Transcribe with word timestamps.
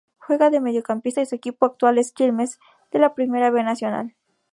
Juega 0.17 0.49
de 0.49 0.61
mediocampista 0.61 1.21
y 1.21 1.27
su 1.27 1.35
equipo 1.35 1.63
actual 1.67 1.99
es 1.99 2.11
Quilmes, 2.11 2.57
de 2.91 2.97
la 2.97 3.13
Primera 3.13 3.51
B 3.51 3.63
Nacional. 3.63 4.15